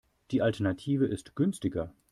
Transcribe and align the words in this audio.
Die 0.31 0.41
Alternative 0.41 1.05
ist 1.05 1.35
günstiger. 1.35 1.93